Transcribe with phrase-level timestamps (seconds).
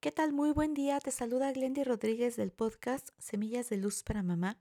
[0.00, 0.32] ¿Qué tal?
[0.32, 1.00] Muy buen día.
[1.00, 4.58] Te saluda Glendy Rodríguez del podcast Semillas de Luz para Mamá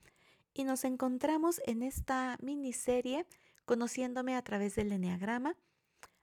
[0.54, 3.28] y nos encontramos en esta miniserie
[3.66, 5.58] conociéndome a través del Enneagrama.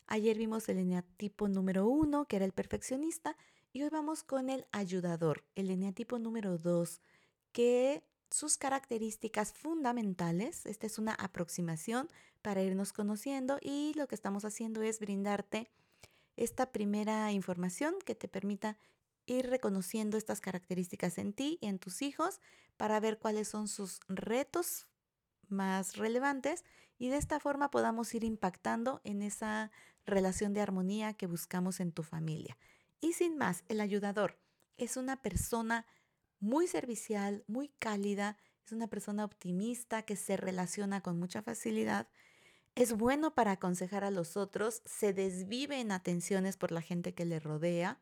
[0.07, 3.37] Ayer vimos el eneatipo número uno, que era el perfeccionista,
[3.73, 7.03] y hoy vamos con el ayudador, el eneatipo número dos,
[7.53, 12.09] que sus características fundamentales, esta es una aproximación
[12.41, 15.71] para irnos conociendo y lo que estamos haciendo es brindarte
[16.37, 18.79] esta primera información que te permita
[19.27, 22.41] ir reconociendo estas características en ti y en tus hijos
[22.77, 24.87] para ver cuáles son sus retos
[25.49, 26.65] más relevantes
[26.99, 29.71] y de esta forma podamos ir impactando en esa
[30.07, 32.57] relación de armonía que buscamos en tu familia.
[33.01, 34.39] Y sin más, el ayudador
[34.77, 35.87] es una persona
[36.41, 42.09] muy servicial, muy cálida, es una persona optimista que se relaciona con mucha facilidad,
[42.75, 47.25] es bueno para aconsejar a los otros, se desvive en atenciones por la gente que
[47.25, 48.01] le rodea,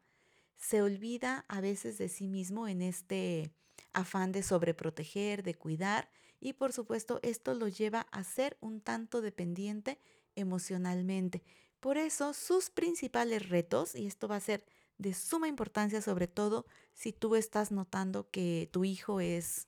[0.61, 3.51] se olvida a veces de sí mismo en este
[3.93, 9.21] afán de sobreproteger, de cuidar y por supuesto esto lo lleva a ser un tanto
[9.23, 9.99] dependiente
[10.37, 11.43] emocionalmente.
[11.81, 14.65] Por eso sus principales retos, y esto va a ser
[14.99, 19.67] de suma importancia sobre todo si tú estás notando que tu hijo es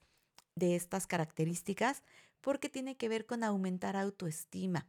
[0.55, 2.03] de estas características,
[2.43, 4.87] porque tiene que ver con aumentar autoestima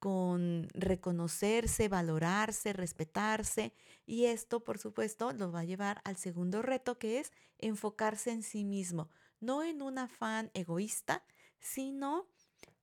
[0.00, 3.74] con reconocerse, valorarse, respetarse
[4.06, 8.42] y esto por supuesto lo va a llevar al segundo reto que es enfocarse en
[8.42, 11.22] sí mismo, no en un afán egoísta,
[11.60, 12.26] sino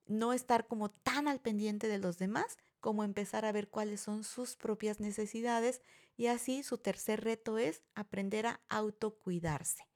[0.05, 4.23] no estar como tan al pendiente de los demás como empezar a ver cuáles son
[4.23, 5.81] sus propias necesidades
[6.15, 9.87] y así su tercer reto es aprender a autocuidarse.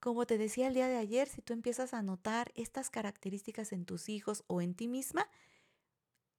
[0.00, 3.86] Como te decía el día de ayer, si tú empiezas a notar estas características en
[3.86, 5.30] tus hijos o en ti misma,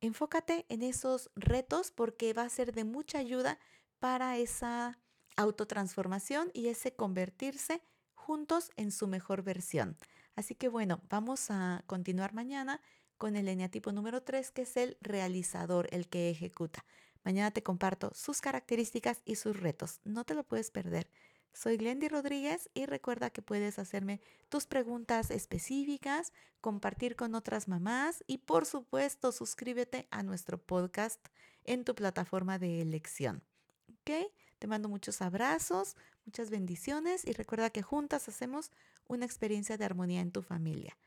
[0.05, 3.57] Enfócate en esos retos porque va a ser de mucha ayuda
[3.97, 4.99] para esa
[5.35, 7.81] autotransformación y ese convertirse
[8.13, 9.97] juntos en su mejor versión.
[10.35, 12.81] Así que bueno, vamos a continuar mañana
[13.17, 16.85] con el eneatipo número 3, que es el realizador, el que ejecuta.
[17.23, 20.01] Mañana te comparto sus características y sus retos.
[20.03, 21.09] No te lo puedes perder.
[21.55, 28.25] Soy Glendy Rodríguez y recuerda que puedes hacerme tus preguntas específicas, compartir con otras mamás
[28.27, 31.25] y por supuesto suscríbete a nuestro podcast
[31.63, 33.41] en tu plataforma de elección.
[33.89, 34.29] ¿Ok?
[34.59, 35.95] Te mando muchos abrazos,
[36.25, 38.69] muchas bendiciones y recuerda que juntas hacemos
[39.07, 40.97] una experiencia de armonía en tu familia.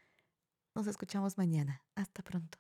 [0.75, 1.83] Nos escuchamos mañana.
[1.95, 2.59] Hasta pronto.